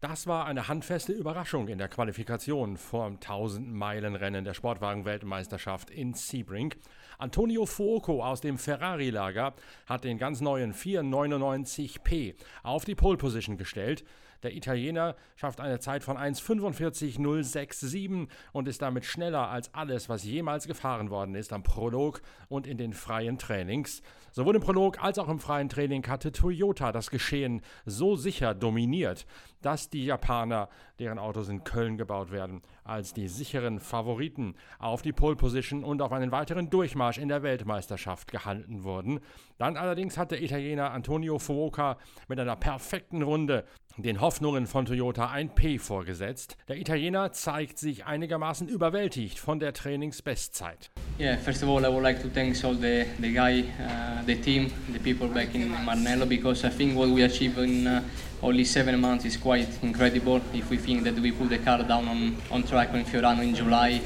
[0.00, 6.74] Das war eine handfeste Überraschung in der Qualifikation vom 1000-Meilen-Rennen der Sportwagen-Weltmeisterschaft in Sebring.
[7.18, 9.54] Antonio Fuoco aus dem Ferrari-Lager
[9.86, 14.04] hat den ganz neuen 499p auf die Pole Position gestellt.
[14.42, 20.66] Der Italiener schafft eine Zeit von 1,45,067 und ist damit schneller als alles, was jemals
[20.66, 24.02] gefahren worden ist am Prolog und in den freien Trainings.
[24.32, 29.26] Sowohl im Prolog als auch im freien Training hatte Toyota das Geschehen so sicher dominiert,
[29.62, 35.12] dass die Japaner, deren Autos in Köln gebaut werden, als die sicheren Favoriten auf die
[35.12, 39.20] Pole Position und auf einen weiteren Durchmarsch in der Weltmeisterschaft gehalten wurden.
[39.56, 41.96] Dann allerdings hat der Italiener Antonio Fuoca
[42.28, 43.64] mit einer perfekten Runde
[43.96, 46.56] den Hoffnungen von Toyota ein P vorgesetzt.
[46.66, 50.90] Der Italiener zeigt sich einigermaßen überwältigt von der Trainingsbestzeit.
[51.20, 54.34] Yeah, first of all, I would like to thank all the, the guy, uh, the
[54.34, 58.02] team, the people back in Maranello because I think what we achieved in uh,
[58.42, 60.40] only seven months is quite incredible.
[60.52, 63.54] If we think that we put the car down on, on track in Fiorano in
[63.54, 64.00] July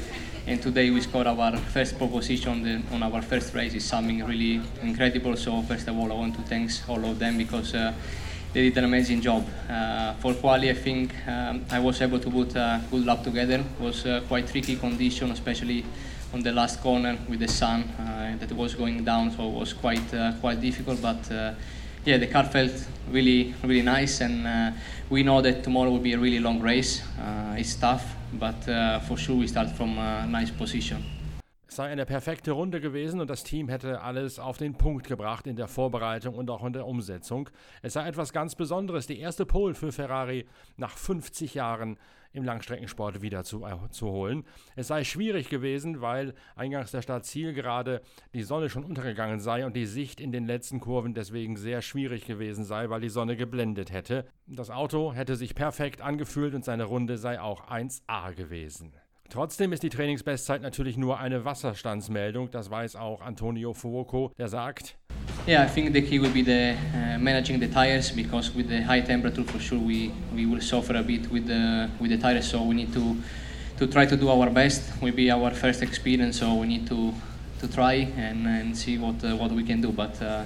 [0.45, 3.85] and today we scored our first pole position on, the, on our first race is
[3.85, 5.35] something really incredible.
[5.35, 7.93] So first of all, I want to thank all of them because uh,
[8.53, 9.45] they did an amazing job.
[9.69, 13.55] Uh, for quali, I think um, I was able to put a good lap together.
[13.59, 15.85] It was uh, quite tricky condition, especially
[16.33, 19.73] on the last corner with the sun uh, that was going down, so it was
[19.73, 21.01] quite uh, quite difficult.
[21.01, 21.53] But uh,
[22.05, 22.71] yeah, the car felt
[23.09, 24.71] really really nice, and uh,
[25.09, 27.01] we know that tomorrow will be a really long race.
[27.57, 28.63] it's tough, but
[29.07, 31.03] for sure we start from a nice position.
[31.71, 35.47] Es sei eine perfekte Runde gewesen und das Team hätte alles auf den Punkt gebracht
[35.47, 37.49] in der Vorbereitung und auch in der Umsetzung.
[37.81, 41.97] Es sei etwas ganz Besonderes, die erste Pole für Ferrari nach 50 Jahren
[42.33, 44.43] im Langstreckensport wieder zu, äh, zu holen.
[44.75, 48.01] Es sei schwierig gewesen, weil eingangs der Start-Ziel gerade
[48.33, 52.25] die Sonne schon untergegangen sei und die Sicht in den letzten Kurven deswegen sehr schwierig
[52.25, 54.25] gewesen sei, weil die Sonne geblendet hätte.
[54.45, 58.91] Das Auto hätte sich perfekt angefühlt und seine Runde sei auch 1A gewesen.
[59.31, 62.51] Trotzdem ist die Trainingsbestzeit natürlich nur eine Wasserstandsmeldung.
[62.51, 64.97] Das weiß auch Antonio Fuoco, der sagt.
[65.47, 68.85] Yeah, I think the key will be the uh, managing the tires because with the
[68.85, 72.45] high temperature, for sure, we, we will suffer a bit with the with the tires.
[72.45, 73.15] So we need to
[73.77, 75.01] to try to do our best.
[75.01, 77.13] Will be our first experience, so we need to
[77.61, 79.93] to try and, and see what uh, what we can do.
[79.93, 80.43] But uh,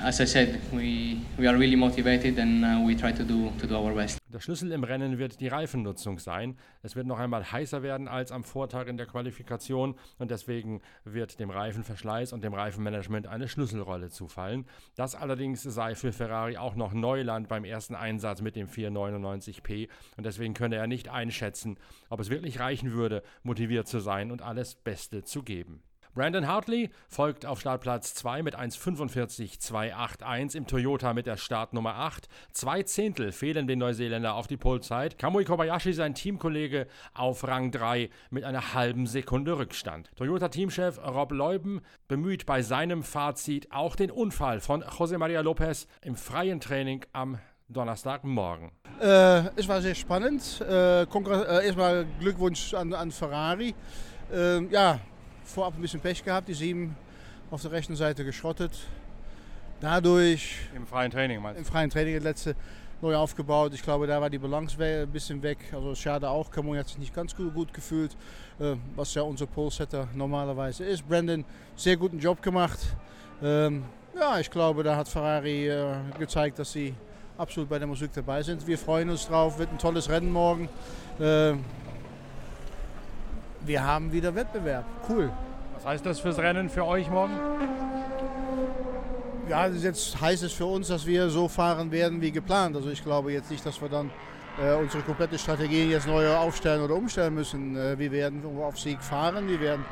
[0.00, 3.66] as I said, we, we are really motivated and uh, we try to do, to
[3.66, 4.18] do our best.
[4.32, 6.56] Der Schlüssel im Rennen wird die Reifennutzung sein.
[6.82, 11.40] Es wird noch einmal heißer werden als am Vortag in der Qualifikation und deswegen wird
[11.40, 14.66] dem Reifenverschleiß und dem Reifenmanagement eine Schlüsselrolle zufallen.
[14.96, 20.24] Das allerdings sei für Ferrari auch noch Neuland beim ersten Einsatz mit dem 499p und
[20.26, 21.78] deswegen könne er nicht einschätzen,
[22.10, 25.82] ob es wirklich reichen würde, motiviert zu sein und alles Beste zu geben.
[26.14, 32.28] Brandon Hartley folgt auf Startplatz 2 mit 1,45,281 im Toyota mit der Startnummer 8.
[32.52, 35.18] Zwei Zehntel fehlen den Neuseeländer auf die Polzeit.
[35.18, 40.10] Kamui Kobayashi, sein Teamkollege, auf Rang 3 mit einer halben Sekunde Rückstand.
[40.16, 46.16] Toyota-Teamchef Rob Leuben bemüht bei seinem Fazit auch den Unfall von José María López im
[46.16, 48.70] freien Training am Donnerstagmorgen.
[49.00, 50.60] Äh, es war sehr spannend.
[50.60, 53.74] Äh, äh, erstmal Glückwunsch an, an Ferrari.
[54.32, 55.00] Ähm, ja,
[55.48, 56.96] vorab ein bisschen Pech gehabt, die sieben
[57.50, 58.72] auf der rechten Seite geschrottet.
[59.80, 60.56] Dadurch.
[60.74, 61.64] Im freien Training meinst du?
[61.64, 62.56] Im freien Training das letzte
[63.00, 63.72] neu aufgebaut.
[63.74, 65.58] Ich glaube, da war die Balance ein bisschen weg.
[65.72, 68.16] Also schade auch, Camon hat sich nicht ganz gut, gut gefühlt,
[68.58, 71.08] äh, was ja unser Pole-Setter normalerweise ist.
[71.08, 71.44] Brandon,
[71.76, 72.78] sehr guten Job gemacht.
[73.42, 73.84] Ähm,
[74.18, 76.92] ja, ich glaube, da hat Ferrari äh, gezeigt, dass sie
[77.36, 78.66] absolut bei der Musik dabei sind.
[78.66, 80.68] Wir freuen uns drauf, wird ein tolles Rennen morgen.
[81.20, 81.54] Äh,
[83.68, 84.84] wir haben wieder Wettbewerb.
[85.08, 85.30] Cool.
[85.74, 87.34] Was heißt das fürs Rennen für euch morgen?
[89.48, 92.74] Ja, jetzt heißt es für uns, dass wir so fahren werden wie geplant.
[92.76, 94.10] Also ich glaube jetzt nicht, dass wir dann
[94.60, 97.76] äh, unsere komplette Strategie jetzt neu aufstellen oder umstellen müssen.
[97.76, 99.84] Äh, wir werden auf Sieg fahren, wir werden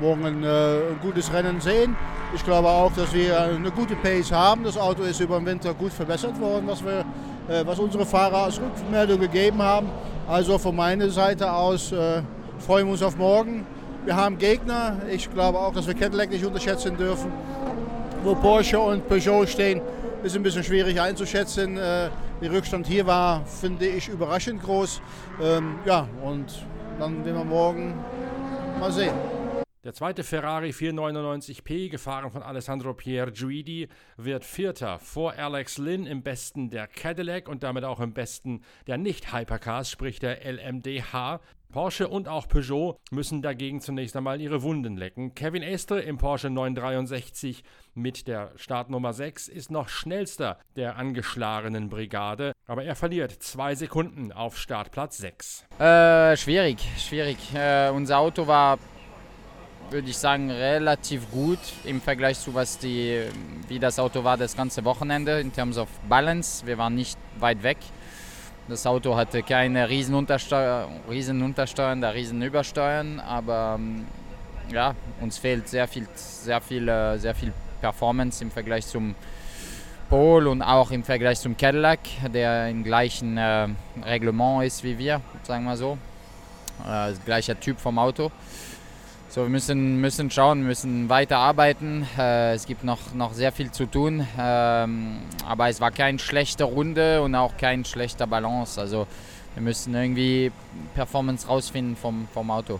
[0.00, 1.96] morgen ein, äh, ein, gutes Rennen sehen.
[2.34, 4.64] Ich glaube auch, dass wir eine gute Pace haben.
[4.64, 7.04] Das Auto ist über den Winter gut verbessert worden, was, wir,
[7.48, 9.88] äh, was unsere Fahrer als Rückmeldung gegeben haben.
[10.28, 12.22] Also von meiner Seite aus äh,
[12.62, 13.66] freuen uns auf morgen.
[14.04, 15.00] Wir haben Gegner.
[15.10, 17.32] Ich glaube auch, dass wir Cadillac nicht unterschätzen dürfen.
[18.22, 19.80] Wo Porsche und Peugeot stehen,
[20.22, 21.76] ist ein bisschen schwierig einzuschätzen.
[21.76, 22.08] Äh,
[22.40, 25.02] der Rückstand hier war, finde ich, überraschend groß.
[25.42, 26.64] Ähm, ja, und
[26.98, 27.94] dann werden wir morgen
[28.78, 29.14] mal sehen.
[29.84, 36.70] Der zweite Ferrari 499p, gefahren von Alessandro Pierguidi, wird Vierter vor Alex Lynn im Besten
[36.70, 41.40] der Cadillac und damit auch im Besten der Nicht-Hypercars, sprich der LMDH.
[41.72, 45.34] Porsche und auch Peugeot müssen dagegen zunächst einmal ihre Wunden lecken.
[45.34, 47.64] Kevin Estre im Porsche 963
[47.94, 54.32] mit der Startnummer 6 ist noch schnellster der angeschlagenen Brigade, aber er verliert zwei Sekunden
[54.32, 55.66] auf Startplatz 6.
[55.78, 57.38] Äh, schwierig, schwierig.
[57.54, 58.78] Äh, unser Auto war,
[59.90, 63.22] würde ich sagen, relativ gut im Vergleich zu was die,
[63.68, 66.66] wie das Auto war das ganze Wochenende in terms of Balance.
[66.66, 67.78] Wir waren nicht weit weg.
[68.68, 74.06] Das Auto hatte keine riesen, Untersteuer, riesen Untersteuern, da riesen Übersteuern, aber ähm,
[74.70, 79.16] ja, uns fehlt sehr viel, sehr viel, äh, sehr viel Performance im Vergleich zum
[80.08, 81.98] Pol und auch im Vergleich zum Cadillac,
[82.32, 83.68] der im gleichen äh,
[84.04, 85.98] Reglement ist wie wir, sagen wir so.
[86.86, 88.30] Äh, gleicher Typ vom Auto.
[89.32, 92.06] So, wir müssen, müssen schauen, müssen weiter arbeiten.
[92.18, 94.26] Äh, es gibt noch, noch sehr viel zu tun.
[94.38, 98.78] Ähm, aber es war keine schlechte Runde und auch kein schlechter Balance.
[98.78, 99.06] Also
[99.54, 100.52] wir müssen irgendwie
[100.94, 102.78] Performance rausfinden vom, vom Auto.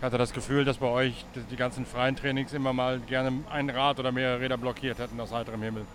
[0.00, 3.70] Ich hatte das Gefühl, dass bei euch die ganzen freien Trainings immer mal gerne ein
[3.70, 5.86] Rad oder mehrere Räder blockiert hätten aus heiterem Himmel.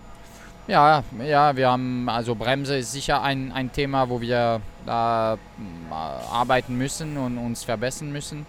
[0.69, 5.93] Ja, ja, wir haben, also Bremse ist sicher ein, ein Thema, wo wir da äh,
[6.31, 8.45] arbeiten müssen und uns verbessern müssen.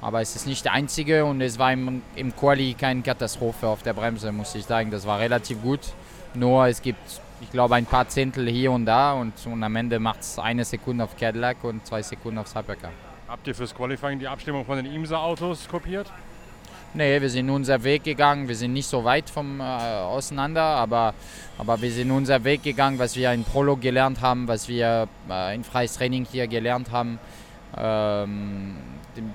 [0.00, 3.82] Aber es ist nicht der einzige und es war im, im Quali keine Katastrophe auf
[3.82, 4.90] der Bremse, muss ich sagen.
[4.90, 5.80] Das war relativ gut.
[6.34, 9.98] Nur es gibt, ich glaube, ein paar Zehntel hier und da und, und am Ende
[9.98, 12.92] macht es eine Sekunde auf Cadillac und zwei Sekunden auf Hypercar.
[13.28, 16.06] Habt ihr fürs Qualifying die Abstimmung von den IMSA-Autos kopiert?
[16.94, 18.48] Nee, wir sind unseren Weg gegangen.
[18.48, 21.12] Wir sind nicht so weit vom, äh, auseinander, aber,
[21.58, 25.54] aber wir sind unseren Weg gegangen, was wir in Prolog gelernt haben, was wir äh,
[25.54, 27.18] in freies Training hier gelernt haben.
[27.76, 28.76] Ähm,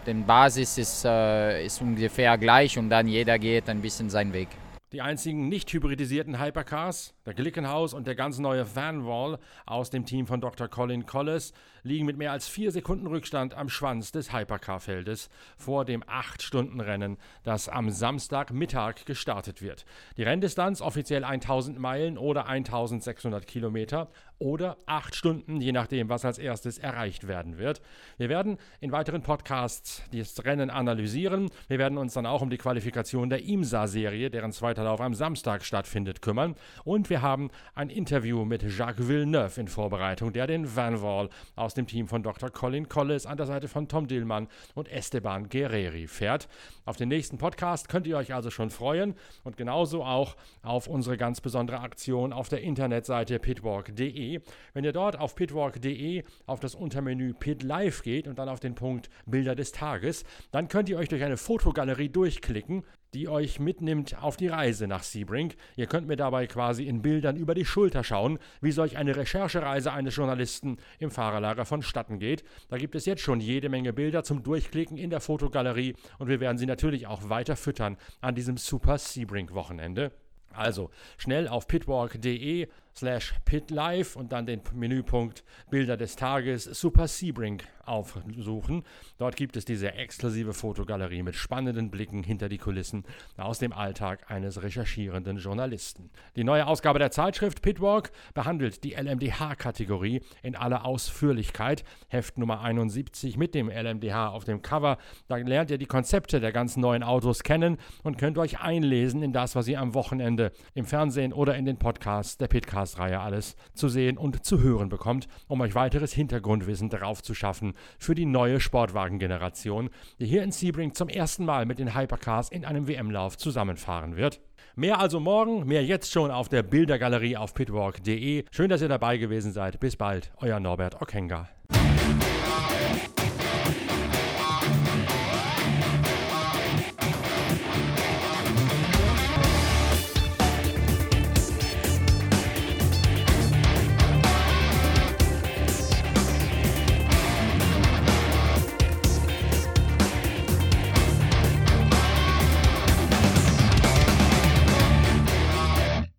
[0.05, 4.47] die, Basis ist, äh, ist ungefähr gleich und dann jeder geht ein bisschen seinen Weg.
[4.91, 10.27] Die einzigen nicht hybridisierten Hypercars, der Glickenhaus und der ganz neue Vanwall aus dem Team
[10.27, 10.67] von Dr.
[10.67, 11.53] Colin Collis,
[11.83, 17.69] liegen mit mehr als vier Sekunden Rückstand am Schwanz des Hypercar-Feldes vor dem 8-Stunden-Rennen, das
[17.69, 19.85] am Samstagmittag gestartet wird.
[20.17, 24.09] Die Renndistanz offiziell 1000 Meilen oder 1600 Kilometer
[24.39, 27.81] oder 8 Stunden, je nachdem, was als erstes erreicht werden wird.
[28.17, 31.49] Wir werden in weiteren Podcasts das Rennen analysieren.
[31.67, 35.63] Wir werden uns dann auch um die Qualifikation der IMSA-Serie, deren zweiter Lauf am Samstag
[35.63, 36.55] stattfindet, kümmern.
[36.83, 41.73] Und wir haben ein Interview mit Jacques Villeneuve in Vorbereitung, der den Van Wall aus
[41.73, 42.49] dem Team von Dr.
[42.49, 46.47] Colin Collis an der Seite von Tom Dillmann und Esteban Guerreri fährt.
[46.85, 51.17] Auf den nächsten Podcast könnt ihr euch also schon freuen und genauso auch auf unsere
[51.17, 54.41] ganz besondere Aktion auf der Internetseite pitwalk.de.
[54.73, 58.75] Wenn ihr dort auf pitwalk.de auf das Untermenü Pit Live geht und dann auf den
[58.75, 62.83] Punkt Bilder des Tages, dann könnt ihr euch durch eine Fotogalerie durchklicken
[63.13, 65.53] die euch mitnimmt auf die Reise nach Sebring.
[65.75, 69.91] Ihr könnt mir dabei quasi in Bildern über die Schulter schauen, wie solch eine Recherchereise
[69.93, 72.43] eines Journalisten im Fahrerlager vonstatten geht.
[72.69, 76.39] Da gibt es jetzt schon jede Menge Bilder zum Durchklicken in der Fotogalerie und wir
[76.39, 80.11] werden sie natürlich auch weiter füttern an diesem Super Sebring Wochenende.
[80.53, 87.61] Also schnell auf pitwalk.de slash pitlife und dann den Menüpunkt Bilder des Tages Super Sebring
[87.85, 88.83] aufsuchen.
[89.17, 93.03] Dort gibt es diese exklusive Fotogalerie mit spannenden Blicken hinter die Kulissen
[93.37, 96.09] aus dem Alltag eines recherchierenden Journalisten.
[96.35, 101.83] Die neue Ausgabe der Zeitschrift Pitwalk behandelt die LMDH-Kategorie in aller Ausführlichkeit.
[102.07, 104.97] Heft Nummer 71 mit dem LMDH auf dem Cover.
[105.27, 109.33] Da lernt ihr die Konzepte der ganzen neuen Autos kennen und könnt euch einlesen in
[109.33, 112.47] das, was ihr am Wochenende im Fernsehen oder in den Podcasts der
[112.83, 117.73] Pitcast-Reihe alles zu sehen und zu hören bekommt, um euch weiteres Hintergrundwissen darauf zu schaffen,
[117.97, 122.65] für die neue Sportwagengeneration, die hier in Sebring zum ersten Mal mit den Hypercars in
[122.65, 124.41] einem WM-Lauf zusammenfahren wird.
[124.75, 128.45] Mehr also morgen, mehr jetzt schon auf der Bildergalerie auf pitwalk.de.
[128.51, 129.79] Schön, dass ihr dabei gewesen seid.
[129.79, 131.47] Bis bald, euer Norbert Okenga.